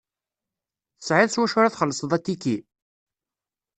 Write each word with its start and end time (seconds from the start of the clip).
Tesɛiḍ 0.97 1.29
s 1.31 1.37
wacu 1.39 1.57
ara 1.59 1.73
txelseḍ 1.73 2.11
atiki? 2.17 2.57